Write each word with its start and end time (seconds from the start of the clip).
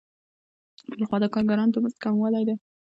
بل 0.89 1.01
خوا 1.07 1.17
د 1.21 1.25
کارګرانو 1.33 1.73
د 1.73 1.75
مزد 1.83 1.97
کموالی 2.03 2.43
دی 2.47 2.55